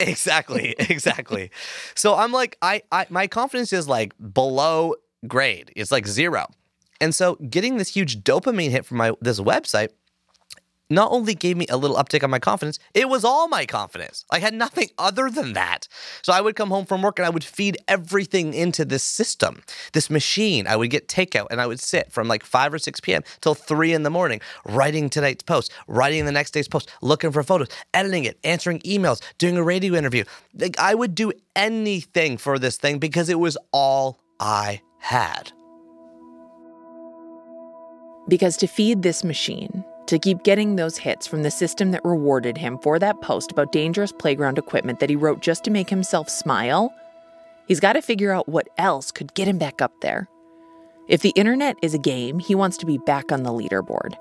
[0.00, 1.50] Exactly, exactly.
[1.94, 4.94] so I'm like, I, I, my confidence is like below
[5.26, 5.72] grade.
[5.76, 6.46] It's like zero.
[7.00, 9.88] And so getting this huge dopamine hit from my this website
[10.90, 14.24] not only gave me a little uptick on my confidence, it was all my confidence.
[14.30, 15.86] I had nothing other than that.
[16.22, 19.62] So I would come home from work and I would feed everything into this system,
[19.92, 20.66] this machine.
[20.66, 23.22] I would get takeout and I would sit from like 5 or 6 p.m.
[23.40, 27.42] till 3 in the morning, writing tonight's post, writing the next day's post, looking for
[27.42, 30.24] photos, editing it, answering emails, doing a radio interview.
[30.58, 35.52] Like I would do anything for this thing because it was all I had.
[38.28, 42.58] Because to feed this machine, to keep getting those hits from the system that rewarded
[42.58, 46.28] him for that post about dangerous playground equipment that he wrote just to make himself
[46.28, 46.92] smile,
[47.66, 50.28] he's got to figure out what else could get him back up there.
[51.08, 54.14] If the internet is a game, he wants to be back on the leaderboard.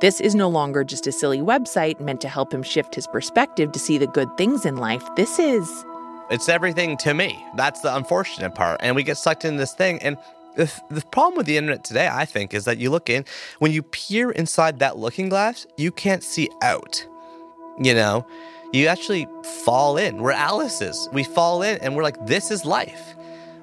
[0.00, 3.70] This is no longer just a silly website meant to help him shift his perspective
[3.72, 5.06] to see the good things in life.
[5.14, 5.84] This is.
[6.30, 7.44] It's everything to me.
[7.54, 8.80] That's the unfortunate part.
[8.82, 10.00] And we get sucked in this thing.
[10.02, 10.16] And
[10.56, 13.24] The, the problem with the internet today, I think, is that you look in,
[13.60, 17.06] when you peer inside that looking glass, you can't see out.
[17.78, 18.26] You know,
[18.72, 19.26] you actually
[19.64, 20.18] fall in.
[20.18, 21.08] We're Alice's.
[21.12, 23.14] We fall in and we're like, this is life.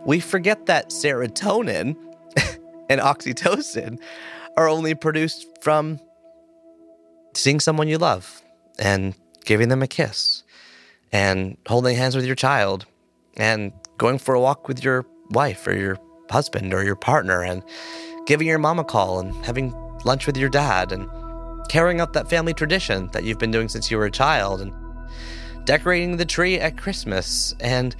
[0.05, 1.95] We forget that serotonin
[2.89, 3.99] and oxytocin
[4.55, 5.99] are only produced from
[7.33, 8.41] seeing someone you love
[8.79, 9.13] and
[9.45, 10.43] giving them a kiss
[11.11, 12.85] and holding hands with your child
[13.37, 15.97] and going for a walk with your wife or your
[16.29, 17.63] husband or your partner and
[18.25, 19.73] giving your mom a call and having
[20.05, 21.09] lunch with your dad and
[21.69, 24.73] carrying out that family tradition that you've been doing since you were a child and
[25.65, 27.95] decorating the tree at Christmas and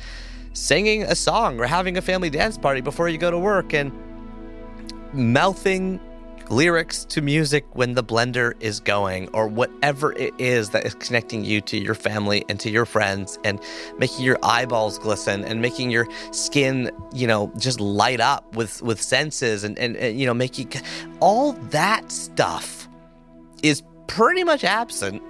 [0.54, 3.92] singing a song or having a family dance party before you go to work and
[5.14, 6.00] mouthing
[6.50, 11.44] lyrics to music when the blender is going, or whatever it is that is connecting
[11.44, 13.60] you to your family and to your friends, and
[13.98, 19.02] making your eyeballs glisten and making your skin, you know, just light up with with
[19.02, 20.72] senses, and and, and you know, making
[21.20, 22.88] all that stuff
[23.64, 25.22] is pretty much absent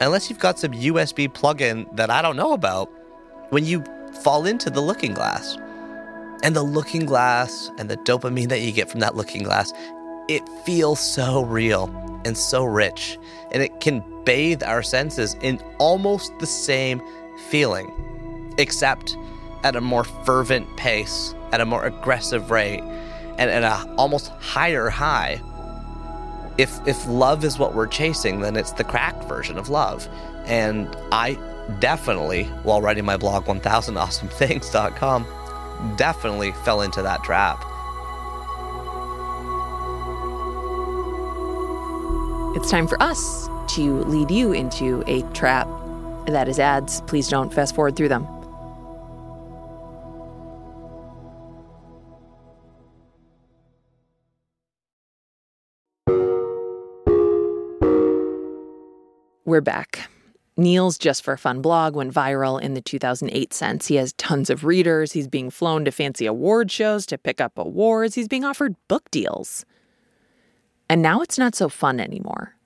[0.00, 2.90] unless you've got some USB plug-in that I don't know about
[3.50, 3.84] when you
[4.22, 5.56] fall into the looking glass.
[6.42, 9.72] And the looking glass and the dopamine that you get from that looking glass
[10.28, 11.90] it feels so real
[12.24, 13.18] and so rich,
[13.52, 17.02] and it can bathe our senses in almost the same
[17.48, 19.16] feeling, except
[19.62, 22.80] at a more fervent pace, at a more aggressive rate,
[23.38, 25.40] and at a almost higher high.
[26.56, 30.08] If if love is what we're chasing, then it's the crack version of love.
[30.46, 31.36] And I
[31.80, 35.26] definitely, while writing my blog 1000awesomethings.com,
[35.96, 37.64] definitely fell into that trap.
[42.54, 45.66] It's time for us to lead you into a trap
[46.26, 47.00] that is ads.
[47.08, 48.28] Please don't fast forward through them.
[59.44, 60.08] We're back.
[60.56, 63.88] Neil's Just for Fun blog went viral in the 2008 sense.
[63.88, 65.10] He has tons of readers.
[65.10, 68.14] He's being flown to fancy award shows to pick up awards.
[68.14, 69.64] He's being offered book deals.
[70.88, 72.56] And now it's not so fun anymore.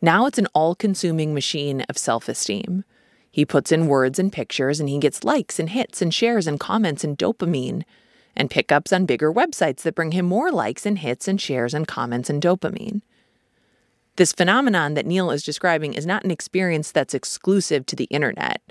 [0.00, 2.84] Now it's an all consuming machine of self esteem.
[3.30, 6.60] He puts in words and pictures and he gets likes and hits and shares and
[6.60, 7.82] comments and dopamine
[8.36, 11.88] and pickups on bigger websites that bring him more likes and hits and shares and
[11.88, 13.02] comments and dopamine.
[14.16, 18.62] This phenomenon that Neil is describing is not an experience that's exclusive to the internet.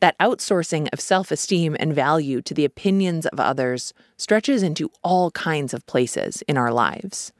[0.00, 5.30] That outsourcing of self esteem and value to the opinions of others stretches into all
[5.32, 7.32] kinds of places in our lives.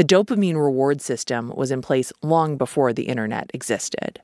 [0.00, 4.22] The dopamine reward system was in place long before the internet existed.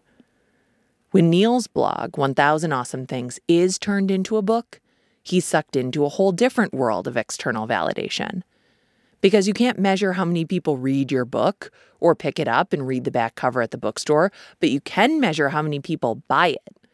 [1.10, 4.80] When Neil's blog, 1000 Awesome Things, is turned into a book,
[5.22, 8.40] he's sucked into a whole different world of external validation.
[9.20, 12.86] Because you can't measure how many people read your book or pick it up and
[12.86, 16.46] read the back cover at the bookstore, but you can measure how many people buy
[16.46, 16.88] it.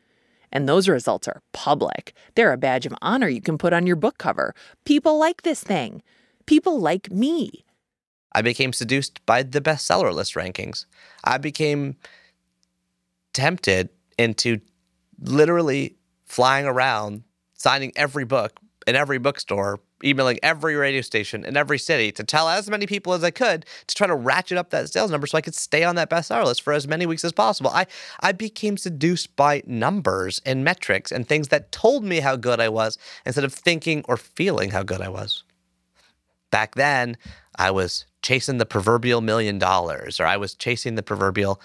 [0.50, 2.14] And those results are public.
[2.34, 4.56] They're a badge of honor you can put on your book cover.
[4.84, 6.02] People like this thing.
[6.46, 7.64] People like me.
[8.34, 10.86] I became seduced by the bestseller list rankings.
[11.24, 11.96] I became
[13.32, 14.60] tempted into
[15.20, 17.22] literally flying around,
[17.54, 22.48] signing every book in every bookstore, emailing every radio station in every city to tell
[22.48, 25.38] as many people as I could to try to ratchet up that sales number so
[25.38, 27.70] I could stay on that bestseller list for as many weeks as possible.
[27.70, 27.86] I,
[28.20, 32.68] I became seduced by numbers and metrics and things that told me how good I
[32.68, 35.44] was instead of thinking or feeling how good I was.
[36.52, 37.16] Back then,
[37.56, 41.60] I was chasing the proverbial million dollars, or I was chasing the proverbial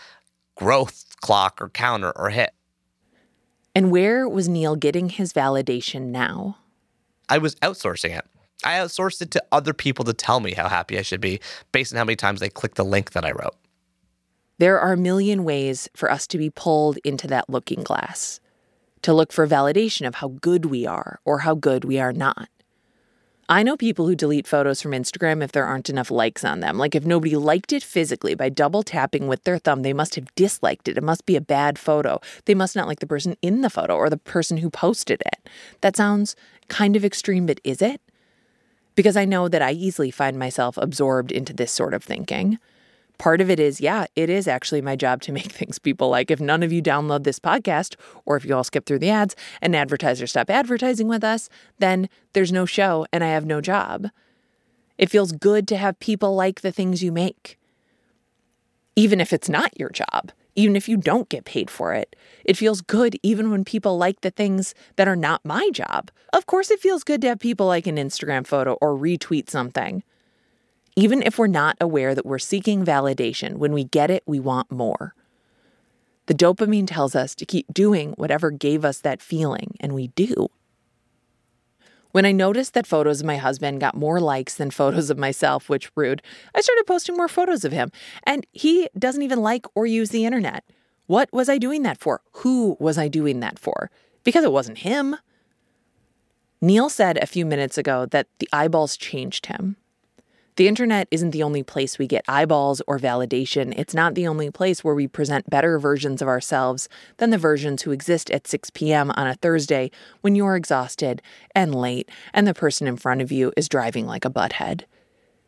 [0.55, 2.51] growth clock or counter or hit.
[3.75, 6.57] And where was Neil getting his validation now?
[7.29, 8.25] I was outsourcing it.
[8.63, 11.93] I outsourced it to other people to tell me how happy I should be based
[11.93, 13.55] on how many times they clicked the link that I wrote.
[14.57, 18.39] There are a million ways for us to be pulled into that looking glass,
[19.03, 22.49] to look for validation of how good we are or how good we are not.
[23.49, 26.77] I know people who delete photos from Instagram if there aren't enough likes on them.
[26.77, 30.33] Like if nobody liked it physically by double tapping with their thumb, they must have
[30.35, 30.97] disliked it.
[30.97, 32.19] It must be a bad photo.
[32.43, 35.49] They must not like the person in the photo or the person who posted it.
[35.79, 36.35] That sounds
[36.67, 38.01] kind of extreme, but is it?
[38.95, 42.59] Because I know that I easily find myself absorbed into this sort of thinking
[43.17, 46.31] part of it is, yeah, it is actually my job to make things people like.
[46.31, 47.95] If none of you download this podcast,
[48.25, 51.49] or if you all skip through the ads and advertisers stop advertising with us,
[51.79, 54.07] then there's no show and I have no job.
[54.97, 57.57] It feels good to have people like the things you make.
[58.95, 62.15] even if it's not your job, even if you don't get paid for it.
[62.45, 66.09] It feels good even when people like the things that are not my job.
[66.33, 70.03] Of course, it feels good to have people like an Instagram photo or retweet something.
[70.97, 74.71] Even if we're not aware that we're seeking validation, when we get it, we want
[74.71, 75.13] more.
[76.25, 80.49] The dopamine tells us to keep doing whatever gave us that feeling, and we do.
[82.13, 85.69] When I noticed that photos of my husband got more likes than photos of myself,
[85.69, 86.23] which rude,
[86.55, 87.91] I started posting more photos of him.
[88.23, 90.63] And he doesn't even like or use the internet.
[91.05, 92.21] What was I doing that for?
[92.37, 93.91] Who was I doing that for?
[94.23, 95.17] Because it wasn't him.
[96.59, 99.75] Neil said a few minutes ago that the eyeballs changed him.
[100.57, 103.77] The internet isn't the only place we get eyeballs or validation.
[103.77, 107.83] It's not the only place where we present better versions of ourselves than the versions
[107.83, 109.11] who exist at 6 p.m.
[109.11, 109.91] on a Thursday
[110.21, 111.21] when you're exhausted
[111.53, 114.85] and late and the person in front of you is driving like a butthead.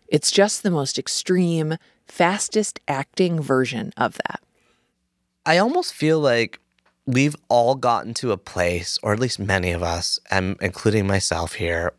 [0.09, 4.41] It's just the most extreme, fastest acting version of that.
[5.43, 6.59] I almost feel like
[7.07, 11.53] we've all gotten to a place, or at least many of us, and including myself
[11.53, 11.93] here,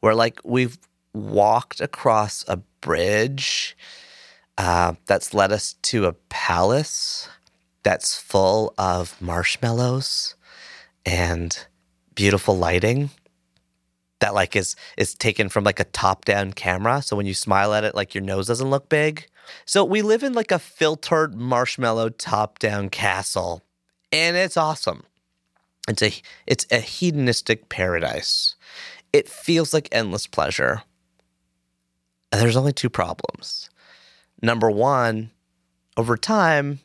[0.00, 0.76] where like we've
[1.18, 3.76] walked across a bridge
[4.56, 7.28] uh, that's led us to a palace
[7.82, 10.34] that's full of marshmallows
[11.06, 11.66] and
[12.14, 13.10] beautiful lighting
[14.20, 17.02] that like is is taken from like a top down camera.
[17.02, 19.26] So when you smile at it like your nose doesn't look big.
[19.64, 23.62] So we live in like a filtered marshmallow top down castle
[24.12, 25.04] and it's awesome.
[25.88, 26.12] It's a
[26.46, 28.56] it's a hedonistic paradise.
[29.12, 30.82] It feels like endless pleasure
[32.30, 33.70] and there's only two problems.
[34.42, 35.30] Number one,
[35.96, 36.80] over time,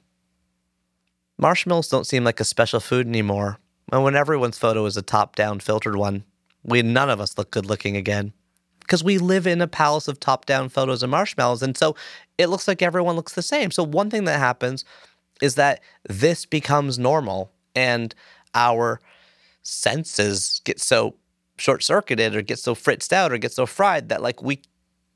[1.37, 3.59] marshmallows don't seem like a special food anymore.
[3.91, 6.23] And when everyone's photo is a top down filtered one,
[6.63, 8.33] we none of us look good looking again.
[8.79, 11.63] Because we live in a palace of top down photos and marshmallows.
[11.63, 11.95] And so
[12.37, 13.71] it looks like everyone looks the same.
[13.71, 14.83] So one thing that happens
[15.41, 18.13] is that this becomes normal and
[18.55, 18.99] our
[19.61, 21.15] senses get so
[21.57, 24.61] short circuited or get so fritzed out or get so fried that like we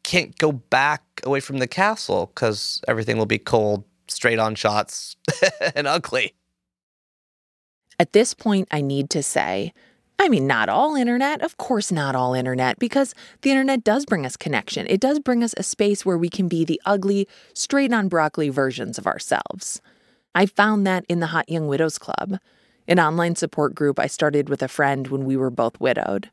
[0.07, 5.17] can't go back away from the castle because everything will be cold, straight on shots,
[5.75, 6.33] and ugly.
[7.99, 9.73] At this point, I need to say,
[10.17, 14.25] I mean, not all internet, of course, not all internet, because the internet does bring
[14.25, 14.87] us connection.
[14.87, 18.47] It does bring us a space where we can be the ugly, straight on broccoli
[18.47, 19.81] versions of ourselves.
[20.33, 22.39] I found that in the Hot Young Widows Club,
[22.87, 26.29] an online support group I started with a friend when we were both widowed.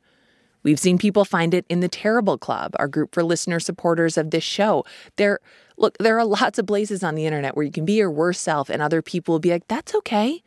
[0.65, 4.31] We've seen people find it in the Terrible Club, our group for listener supporters of
[4.31, 4.85] this show.
[5.17, 5.39] There
[5.77, 8.43] look, there are lots of places on the internet where you can be your worst
[8.43, 10.43] self and other people will be like, "That's okay.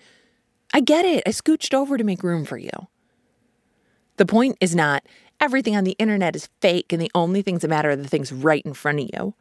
[0.73, 1.23] I get it.
[1.25, 2.87] I scooched over to make room for you."
[4.17, 5.05] The point is not
[5.39, 8.33] everything on the internet is fake and the only things that matter are the things
[8.33, 9.35] right in front of you.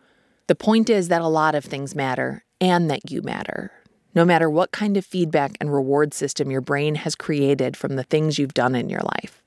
[0.46, 3.72] The point is that a lot of things matter and that you matter.
[4.14, 8.04] No matter what kind of feedback and reward system your brain has created from the
[8.04, 9.42] things you've done in your life.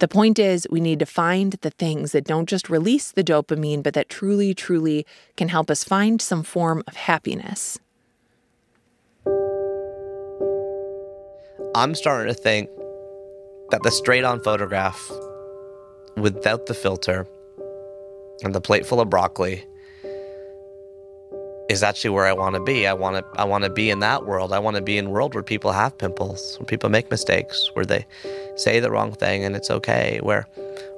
[0.00, 3.82] The point is, we need to find the things that don't just release the dopamine,
[3.82, 7.78] but that truly, truly can help us find some form of happiness.
[11.74, 12.70] I'm starting to think
[13.70, 14.98] that the straight on photograph
[16.16, 17.26] without the filter
[18.42, 19.66] and the plate full of broccoli
[21.70, 22.84] is actually where I want to be.
[22.88, 24.52] I want to I want to be in that world.
[24.52, 27.70] I want to be in a world where people have pimples, where people make mistakes,
[27.74, 28.04] where they
[28.56, 30.48] say the wrong thing and it's okay, where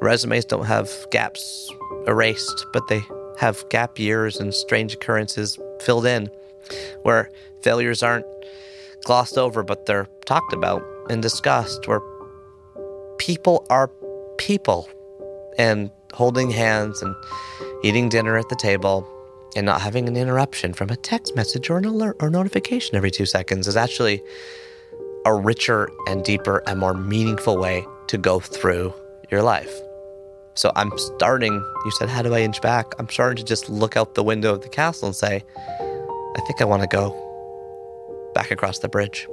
[0.01, 1.71] resumes don't have gaps
[2.07, 3.03] erased, but they
[3.39, 6.31] have gap years and strange occurrences filled in,
[7.03, 7.31] where
[7.63, 8.27] failures aren't
[9.05, 12.01] glossed over but they're talked about and discussed, where
[13.19, 13.91] people are
[14.39, 14.89] people
[15.59, 17.15] and holding hands and
[17.85, 19.07] eating dinner at the table
[19.57, 23.11] and not having an interruption from a text message or an alert or notification every
[23.11, 24.23] two seconds is actually
[25.27, 28.93] a richer and deeper and more meaningful way to go through
[29.31, 29.73] your life.
[30.55, 32.93] So I'm starting, you said, how do I inch back?
[32.99, 35.43] I'm starting to just look out the window of the castle and say,
[35.81, 39.27] I think I want to go back across the bridge.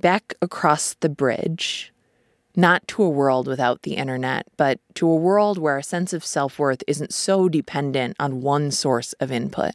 [0.00, 1.92] Back across the bridge,
[2.56, 6.24] not to a world without the internet, but to a world where a sense of
[6.24, 9.72] self worth isn't so dependent on one source of input,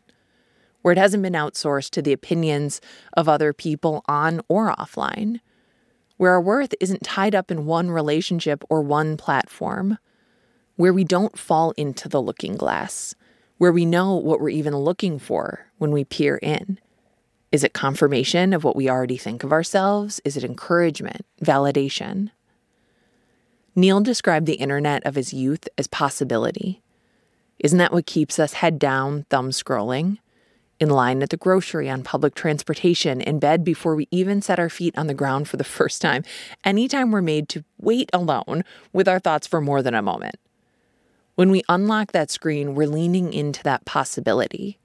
[0.81, 2.81] where it hasn't been outsourced to the opinions
[3.13, 5.39] of other people on or offline,
[6.17, 9.97] where our worth isn't tied up in one relationship or one platform,
[10.75, 13.15] where we don't fall into the looking glass,
[13.57, 16.79] where we know what we're even looking for when we peer in.
[17.55, 20.19] Is it confirmation of what we already think of ourselves?
[20.25, 22.31] Is it encouragement, validation?
[23.77, 26.81] Neil described the internet of his youth as possibility.
[27.59, 30.17] Isn't that what keeps us head down, thumb scrolling?
[30.81, 34.69] In line at the grocery, on public transportation, in bed before we even set our
[34.69, 36.25] feet on the ground for the first time,
[36.65, 40.35] anytime we're made to wait alone with our thoughts for more than a moment.
[41.35, 44.77] When we unlock that screen, we're leaning into that possibility.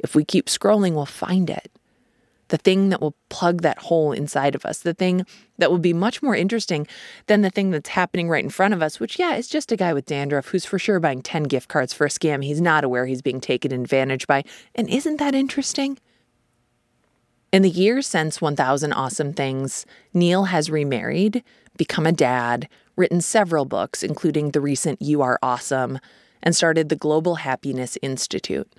[0.00, 1.70] If we keep scrolling, we'll find it
[2.50, 5.24] the thing that will plug that hole inside of us, the thing
[5.58, 6.86] that will be much more interesting
[7.26, 9.76] than the thing that's happening right in front of us, which, yeah, is just a
[9.76, 12.84] guy with dandruff who's for sure buying 10 gift cards for a scam he's not
[12.84, 14.44] aware he's being taken advantage by.
[14.74, 15.98] And isn't that interesting?
[17.52, 21.42] In the years since 1000 Awesome Things, Neil has remarried,
[21.76, 25.98] become a dad, written several books, including the recent You Are Awesome,
[26.42, 28.72] and started the Global Happiness Institute.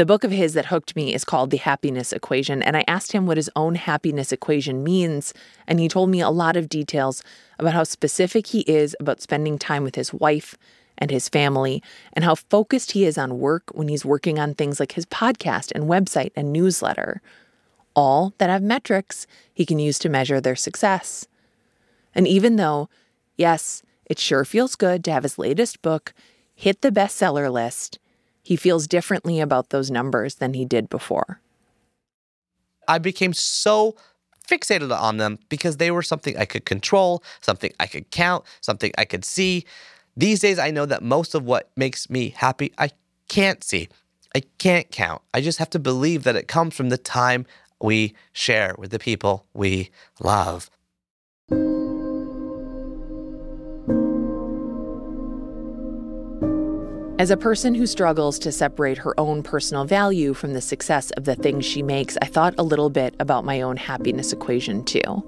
[0.00, 3.12] The book of his that hooked me is called The Happiness Equation, and I asked
[3.12, 5.34] him what his own happiness equation means,
[5.66, 7.22] and he told me a lot of details
[7.58, 10.56] about how specific he is about spending time with his wife
[10.96, 11.82] and his family,
[12.14, 15.70] and how focused he is on work when he's working on things like his podcast
[15.72, 17.20] and website and newsletter,
[17.94, 21.28] all that have metrics he can use to measure their success.
[22.14, 22.88] And even though,
[23.36, 26.14] yes, it sure feels good to have his latest book
[26.54, 27.98] hit the bestseller list,
[28.42, 31.40] he feels differently about those numbers than he did before.
[32.88, 33.96] I became so
[34.46, 38.92] fixated on them because they were something I could control, something I could count, something
[38.98, 39.64] I could see.
[40.16, 42.90] These days, I know that most of what makes me happy, I
[43.28, 43.88] can't see.
[44.34, 45.22] I can't count.
[45.32, 47.46] I just have to believe that it comes from the time
[47.80, 50.70] we share with the people we love.
[57.20, 61.26] As a person who struggles to separate her own personal value from the success of
[61.26, 65.22] the things she makes, I thought a little bit about my own happiness equation too.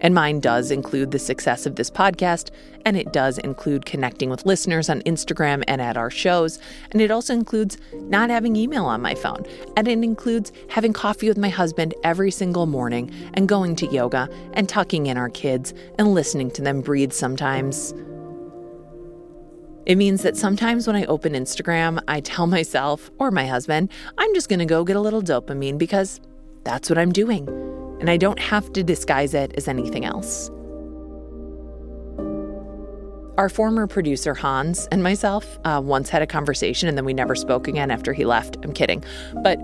[0.00, 2.50] And mine does include the success of this podcast,
[2.84, 6.58] and it does include connecting with listeners on Instagram and at our shows,
[6.90, 9.46] and it also includes not having email on my phone,
[9.76, 14.28] and it includes having coffee with my husband every single morning, and going to yoga,
[14.54, 17.94] and tucking in our kids, and listening to them breathe sometimes.
[19.86, 24.34] It means that sometimes when I open Instagram, I tell myself or my husband, I'm
[24.34, 26.20] just going to go get a little dopamine because
[26.64, 27.48] that's what I'm doing.
[28.00, 30.50] And I don't have to disguise it as anything else.
[33.38, 37.36] Our former producer, Hans, and myself uh, once had a conversation and then we never
[37.36, 38.56] spoke again after he left.
[38.64, 39.04] I'm kidding.
[39.44, 39.60] But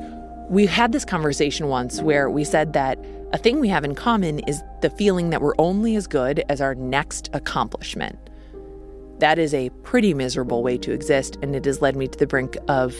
[0.48, 4.38] we had this conversation once where we said that a thing we have in common
[4.40, 8.18] is the feeling that we're only as good as our next accomplishment.
[9.22, 12.26] That is a pretty miserable way to exist, and it has led me to the
[12.26, 12.96] brink of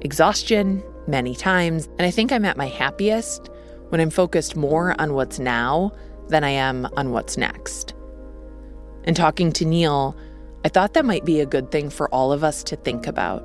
[0.00, 1.88] exhaustion many times.
[1.98, 3.50] And I think I'm at my happiest
[3.88, 5.90] when I'm focused more on what's now
[6.28, 7.92] than I am on what's next.
[9.02, 10.16] And talking to Neil,
[10.64, 13.44] I thought that might be a good thing for all of us to think about.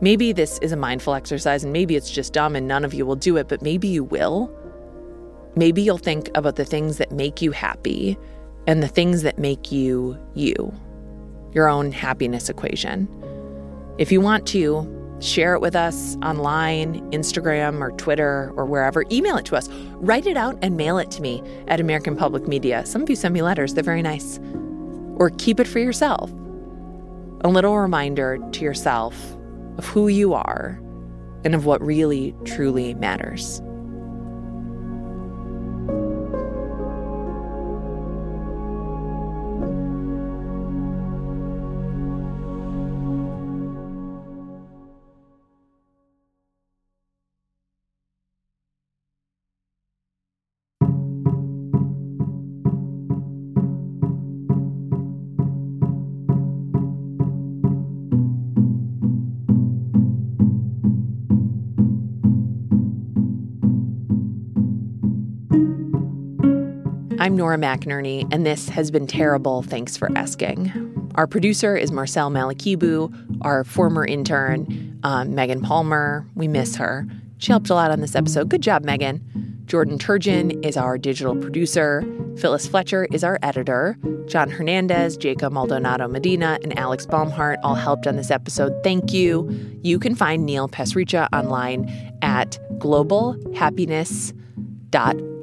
[0.00, 3.04] Maybe this is a mindful exercise and maybe it's just dumb and none of you
[3.04, 4.50] will do it, but maybe you will.
[5.56, 8.16] Maybe you'll think about the things that make you happy
[8.66, 10.72] and the things that make you you
[11.52, 13.08] your own happiness equation.
[13.98, 19.04] If you want to, share it with us online, Instagram or Twitter or wherever.
[19.10, 19.68] Email it to us.
[19.94, 22.86] Write it out and mail it to me at American Public Media.
[22.86, 24.38] Some of you send me letters, they're very nice.
[25.16, 26.30] Or keep it for yourself.
[27.42, 29.16] A little reminder to yourself
[29.76, 30.80] of who you are
[31.44, 33.60] and of what really, truly matters.
[67.28, 69.60] I'm Nora McInerny, and this has been terrible.
[69.60, 71.12] Thanks for asking.
[71.16, 76.26] Our producer is Marcel Malekebu, our former intern, um, Megan Palmer.
[76.36, 77.06] We miss her.
[77.36, 78.48] She helped a lot on this episode.
[78.48, 79.60] Good job, Megan.
[79.66, 82.02] Jordan Turgeon is our digital producer.
[82.38, 83.98] Phyllis Fletcher is our editor.
[84.26, 88.72] John Hernandez, Jacob Maldonado Medina, and Alex Baumhart all helped on this episode.
[88.82, 89.54] Thank you.
[89.82, 91.90] You can find Neil Pasricha online
[92.22, 95.37] at globalhappiness.org.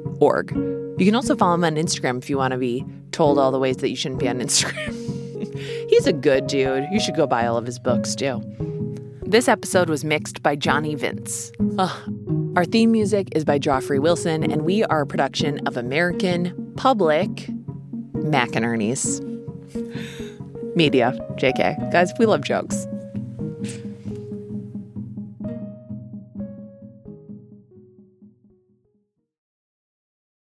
[0.98, 3.58] You can also follow him on Instagram if you want to be told all the
[3.58, 4.94] ways that you shouldn't be on Instagram.
[5.90, 6.86] He's a good dude.
[6.90, 8.42] You should go buy all of his books too.
[9.26, 11.52] This episode was mixed by Johnny Vince.
[11.78, 12.12] Ugh.
[12.56, 17.28] Our theme music is by Joffrey Wilson, and we are a production of American Public
[18.14, 19.20] McInerny's
[20.74, 21.12] Media.
[21.32, 21.92] JK.
[21.92, 22.86] Guys, we love jokes.